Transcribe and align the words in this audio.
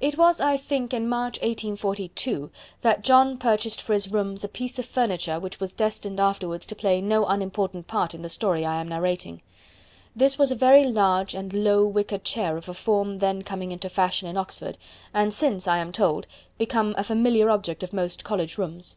It 0.00 0.18
was, 0.18 0.40
I 0.40 0.56
think, 0.56 0.92
in 0.92 1.08
March 1.08 1.34
1842 1.36 2.50
that 2.82 3.04
John 3.04 3.38
purchased 3.38 3.80
for 3.80 3.92
his 3.92 4.10
rooms 4.10 4.42
a 4.42 4.48
piece 4.48 4.80
of 4.80 4.84
furniture 4.84 5.38
which 5.38 5.60
was 5.60 5.72
destined 5.72 6.18
afterwards 6.18 6.66
to 6.66 6.74
play 6.74 7.00
no 7.00 7.24
unimportant 7.24 7.86
part 7.86 8.16
in 8.16 8.22
the 8.22 8.28
story 8.28 8.66
I 8.66 8.80
am 8.80 8.88
narrating. 8.88 9.42
This 10.16 10.40
was 10.40 10.50
a 10.50 10.56
very 10.56 10.86
large 10.86 11.36
and 11.36 11.52
low 11.54 11.86
wicker 11.86 12.18
chair 12.18 12.56
of 12.56 12.68
a 12.68 12.74
form 12.74 13.20
then 13.20 13.42
coming 13.42 13.70
into 13.70 13.88
fashion 13.88 14.26
in 14.28 14.36
Oxford, 14.36 14.76
and 15.14 15.32
since, 15.32 15.68
I 15.68 15.78
am 15.78 15.92
told, 15.92 16.26
become 16.58 16.92
a 16.98 17.04
familiar 17.04 17.48
object 17.48 17.84
of 17.84 17.92
most 17.92 18.24
college 18.24 18.58
rooms. 18.58 18.96